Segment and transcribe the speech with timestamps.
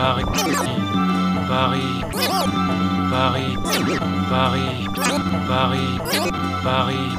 [0.00, 0.24] Paris,
[1.46, 2.00] Paris, Paris,
[3.10, 3.52] Paris,
[4.30, 4.70] Paris,
[5.46, 5.88] Paris,
[6.64, 7.10] Paris,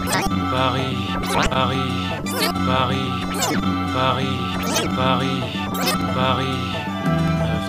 [0.50, 0.96] Paris,
[2.66, 3.08] Paris,
[3.94, 4.34] Paris,
[4.98, 5.38] Paris,
[6.16, 6.58] Paris,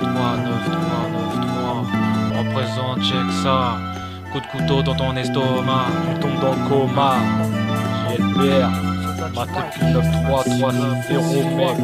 [0.00, 3.58] 9-3, 9-3, 9-3, représente, check ça,
[4.32, 7.12] coup de couteau dans ton estomac, tu tombes dans le coma,
[8.08, 8.70] JLPR,
[9.34, 10.40] matricule 9-3,
[11.54, 11.76] mec,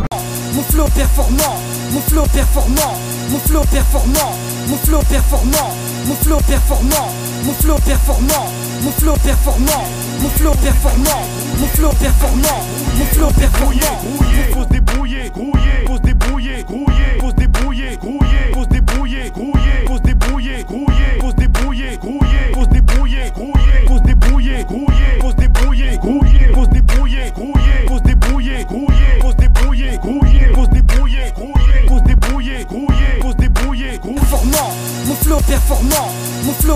[0.00, 0.13] mon
[0.62, 1.56] flow performant,
[1.92, 2.94] mon flow performant,
[3.30, 4.32] mon flow performant,
[4.68, 5.74] mon flow performant,
[6.06, 7.08] mon flow performant,
[7.44, 9.84] mon flow performant, mon flow performant,
[10.20, 11.20] mon flow performant,
[11.58, 14.73] mon flow performant, mon flow performant.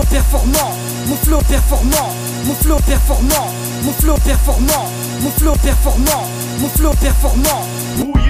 [0.09, 0.71] Performant,
[1.07, 2.13] mon flow performant,
[2.45, 6.29] mon flow performant, mon flow performant, mon flow performant,
[6.59, 8.28] mon flow performant.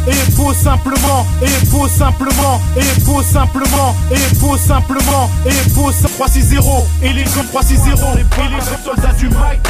[0.00, 5.90] simplement, et beau simplement, et beau simplement, et beau simplement, et beau simplement, et beau
[5.90, 9.62] 360, élégant 360, élégant soldats du mic,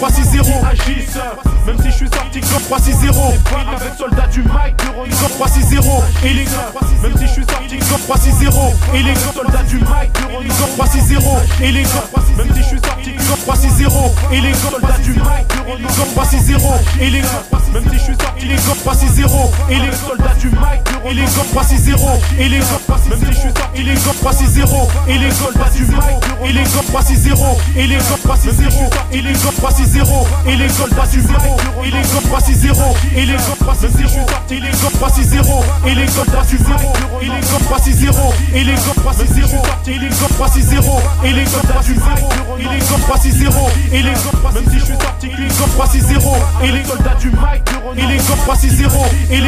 [0.00, 1.18] 360, agissent,
[1.66, 3.34] même si je suis sorti comme 360,
[3.76, 4.76] avec soldats du mic,
[5.38, 6.52] 360, élégant,
[7.02, 10.12] même si je suis sorti comme 360, élégant soldats du mic,
[10.76, 11.90] 360, élégant,
[12.36, 15.48] même si je suis sorti 360, élégant soldats du mic,
[16.14, 16.62] 360,
[17.00, 17.28] élégant,
[17.72, 18.48] même si je suis sorti
[19.70, 23.38] et les soldats du mic, et les grands 3-6-0, et les grands, même si je
[23.38, 25.98] suis sorti les grands 3-6-0, et les soldats du mic,
[26.44, 31.06] et les grands 3-6-0, et les grands 3-6-0, et les grands 3-6-0, et les soldats
[31.06, 31.32] du mic,
[31.84, 34.24] et les grands 3-6-0, et les grands 3-6-0,
[34.54, 36.68] et les grands 3-6-0, et les soldats du mic,
[37.20, 41.82] et les grands 3-6-0, et les grands 3-6-0, et les grands 3-6-0, et les soldats
[41.84, 42.02] du mic,
[42.58, 46.64] et les grands 3-6-0, et les grands, même si je suis sorti les grands 3-6-0,
[46.64, 47.62] et les soldats du mic,
[47.96, 48.88] et les grands 3-6-0,
[49.30, 49.47] et les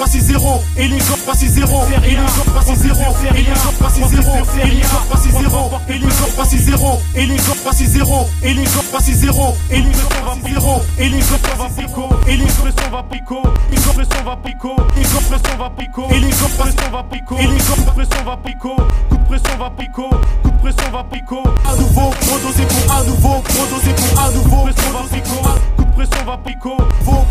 [0.01, 1.61] 3-6-0, et les grands 3-6-0,
[2.03, 2.97] et les grands 3-6-0,
[3.29, 7.53] et les grands 3-6-0, et les grands 3-6-0, et les grands 3-6-0, et les grands
[7.61, 12.45] 3-6-0, et les grands 3-6-0, et les grands 3-6-0, et les grands 3-6-0, et les
[12.45, 15.69] grands 3-6-0, et les grands va et les grands va pico, et les grands va
[15.69, 16.49] pico, et les grands
[16.89, 18.75] va pico, et les grands va pico,
[19.09, 23.03] coup de pression va pico, coup de pression va pico, à nouveau, produisé pour à
[23.03, 25.35] nouveau, produisé pour à nouveau, pression va pico,
[25.77, 27.25] coup de pression va pico, vos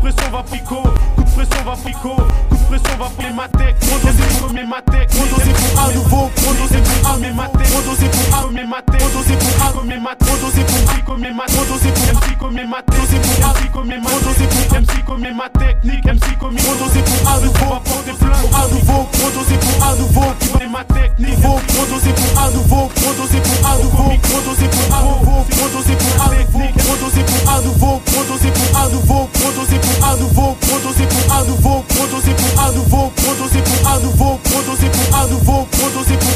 [0.00, 0.82] pression va pico,
[1.16, 4.64] coup de pression va pico, coup de pression va pico, ma tech, produisé pour mes
[4.64, 8.50] ma tech, produisé pour à nouveau, produisé pour à mes ma tech, produisé pour à
[8.50, 11.90] mes ma tech, produisé pour à mes ma tech, produisé pour Pico mes ma produisé
[11.90, 15.20] pour MC comme mes ma produisé pour MC comme mes ma produisé pour MC comme
[15.20, 19.56] mes ma technique, MC comme mes produisé pour à nouveau, apporter plein, à nouveau, produisé
[19.58, 24.06] pour à nouveau, qui va ma technique, produisé pour à nouveau, produisé pour à nouveau,
[24.22, 28.88] produisé pour à nouveau, produisé pour à technique, produisé pour à nouveau, produisé pour à
[28.88, 32.72] nouveau, produisé pour à nouveau, produisé pour à nouveau, produisé pour à nouveau, pro ar
[32.72, 36.29] do voo, produzir pro ar do voo, produzir pro ar do produzir pro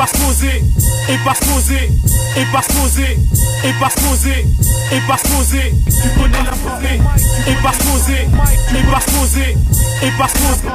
[0.00, 0.64] pas se poser,
[1.10, 1.90] et pas se poser,
[2.34, 3.18] et pas se poser,
[3.64, 4.46] et pas se poser,
[4.92, 6.54] et pas se poser, tu connais la
[7.46, 8.26] et pas se poser,
[8.72, 9.56] et pas se poser,
[10.02, 10.70] et pas se poser,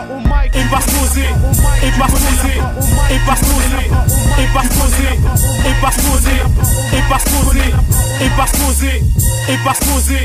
[0.54, 1.30] et pas se poser,
[1.81, 2.62] et pas se poser,
[3.10, 3.89] et pas se poser,
[4.38, 5.10] et pas se poser,
[5.65, 6.44] et pas se poser,
[6.94, 7.72] et pas se poser,
[8.22, 9.01] et pas se poser,
[9.48, 10.20] et pas se poser,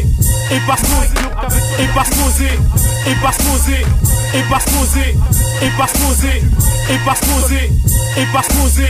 [0.50, 1.38] et pas se poser,
[1.80, 2.59] et pas se poser,
[3.07, 3.87] et pas se poser,
[4.35, 5.16] et pas se poser,
[5.62, 6.42] et pas se poser,
[6.90, 7.71] et pas se poser,
[8.16, 8.89] et pas se poser,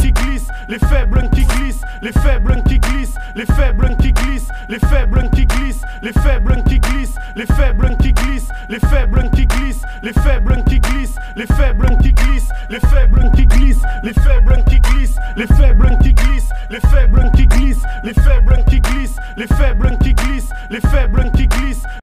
[0.00, 4.78] qui glissent, les faibles qui glissent, les faibles qui glissent, les faibles qui glissent, les
[4.78, 9.82] faibles qui glissent, les faibles qui glissent, les faibles qui glissent, les faibles qui glissent,
[10.02, 14.80] les faibles qui glissent, les faibles qui glissent, les faibles qui glissent, les faibles qui
[14.80, 19.98] glissent, les faibles qui glissent, les faibles qui glissent, les faibles qui glissent, les faibles
[20.02, 22.01] qui glissent, les faibles qui glissent.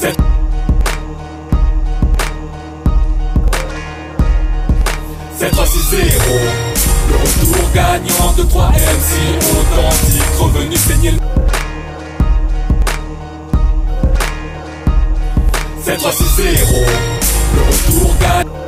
[0.00, 0.14] C'est
[5.50, 6.02] 3 6 0
[7.10, 9.10] Le retour gagnant de 3 MC
[9.58, 11.18] Authentique revenu saigner le
[15.82, 16.84] C'est 3 6 0
[17.54, 18.59] Le retour gagnant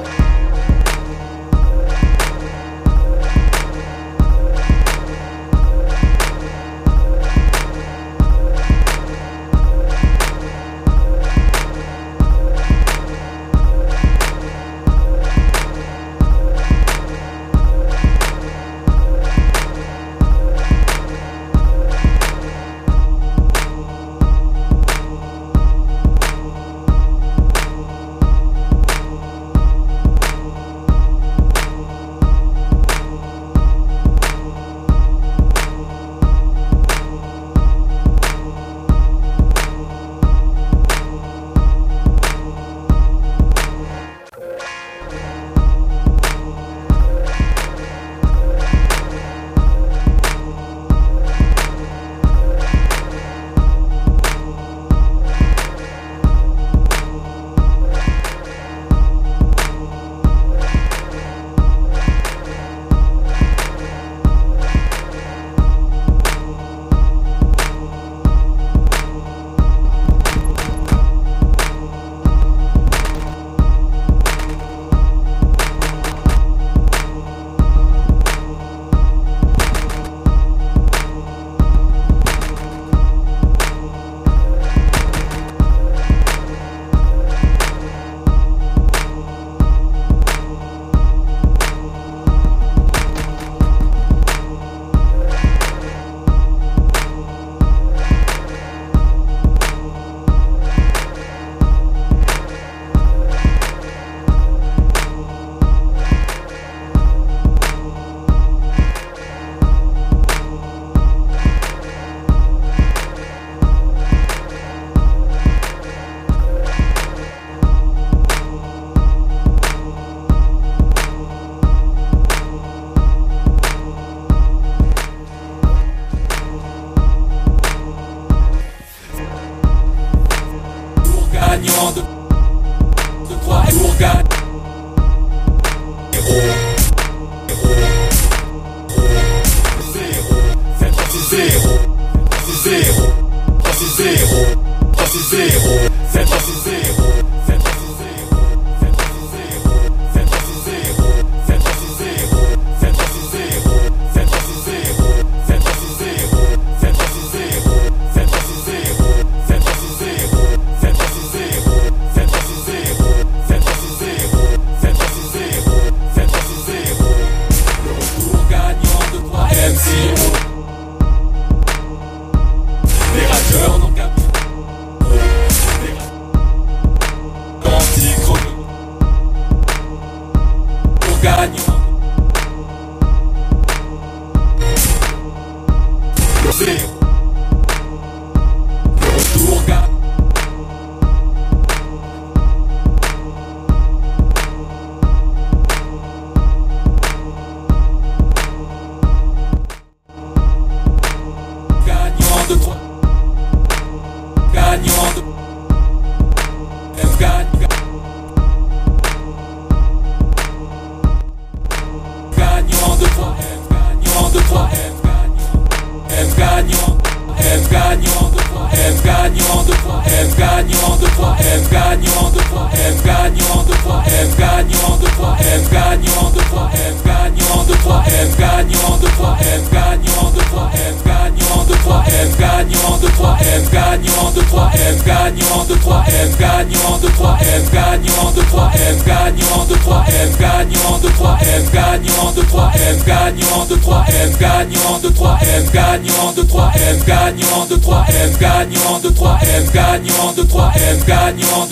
[249.93, 251.72] gagnant de 3M, gagnant de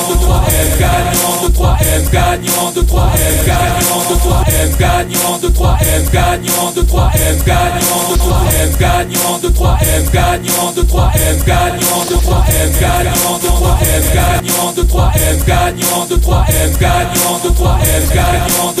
[0.01, 6.11] gagnant de 3M gagnant de 3M gagnant de 3M gagnant de 3M gagnant de 3M
[6.11, 12.79] gagnant de 3M gagnant de 3M gagnant de 3M gagnant de 3M gagnant de 3M
[12.79, 18.80] gagnant de 3M gagnant de 3M gagnant de 3M gagnant de 3M gagnant de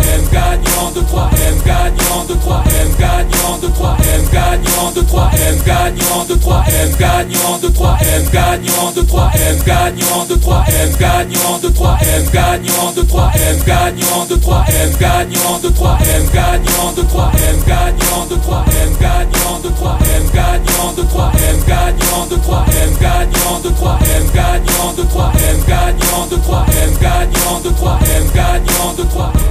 [3.61, 10.25] de 3M, gagnant de 3M, gagnant de 3M, gagnant de 3M, gagnant de 3M, gagnant
[10.27, 16.91] de 3M, gagnant de 3M, gagnant de 3M, gagnant de 3M, gagnant de 3M, gagnant
[16.95, 23.61] de 3M, gagnant de 3M, gagnant de 3M, gagnant de 3M, gagnant de 3M, gagnant
[23.61, 29.50] de 3M, gagnant de 3M, gagnant de 3M, gagnant de 3M, gagnant de 3M.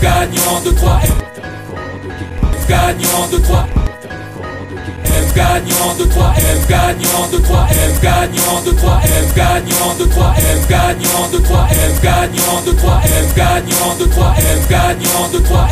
[0.00, 1.00] Gagnant de 3
[2.68, 3.66] gagnant de 3
[5.04, 10.06] F gagnant de 3 F gagnant de 3 F gagnant de 3 F gagnant de
[10.06, 15.28] 3 F gagnant de 3 F gagnant de 3 F gagnant de 3 F gagnant
[15.32, 15.71] de 3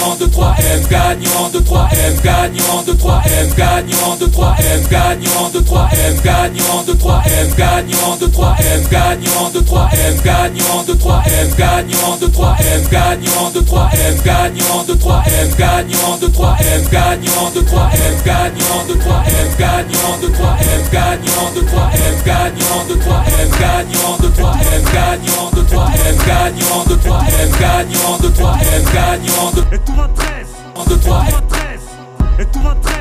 [0.00, 6.84] de 3M, gagnant de 3M, gagnant de 3M, gagnant de 3M, gagnant de 3M, gagnant
[6.86, 13.50] de 3M, gagnant de 3M, gagnant de 3M, gagnant de 3M, gagnant de 3M, gagnant
[13.50, 20.18] de 3M, gagnant de 3M, gagnant de 3M, gagnant de 3M, gagnant de 3M, gagnant
[20.22, 21.60] de 3M, gagnant de
[29.72, 30.46] Et tout va 13
[30.88, 31.40] de 3M,
[32.38, 32.94] Et tout va 13